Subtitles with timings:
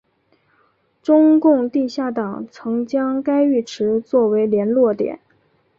[1.03, 5.19] 中共地下党曾将该浴池作为联络点。